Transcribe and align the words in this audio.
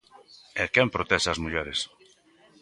E 0.61 0.63
quen 0.73 0.93
protexe 0.95 1.29
as 1.31 1.41
mulleres? 1.43 1.79